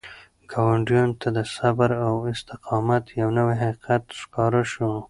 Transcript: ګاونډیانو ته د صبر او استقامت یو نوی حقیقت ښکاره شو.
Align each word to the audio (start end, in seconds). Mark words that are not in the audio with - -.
ګاونډیانو 0.51 1.19
ته 1.21 1.27
د 1.37 1.39
صبر 1.55 1.89
او 2.07 2.13
استقامت 2.33 3.03
یو 3.19 3.29
نوی 3.37 3.55
حقیقت 3.63 4.03
ښکاره 4.19 4.63
شو. 4.71 4.91